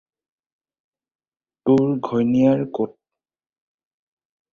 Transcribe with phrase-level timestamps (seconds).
[1.69, 2.97] তোৰ ঘৈণীয়েৰ ক'ত?